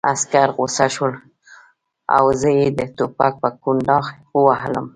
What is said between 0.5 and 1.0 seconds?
غوسه